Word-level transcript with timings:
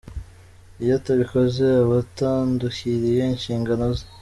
Iyo 0.81 0.91
atabikoze, 0.99 1.63
aba 1.81 1.95
atandukiriye 2.03 3.21
inshingano 3.33 3.85
ze." 3.97 4.05